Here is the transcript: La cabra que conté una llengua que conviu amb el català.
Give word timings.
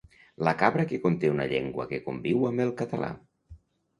La 0.47 0.53
cabra 0.61 0.85
que 0.91 0.97
conté 1.03 1.29
una 1.33 1.45
llengua 1.51 1.85
que 1.91 2.01
conviu 2.07 2.47
amb 2.51 2.63
el 2.65 2.75
català. 2.83 3.13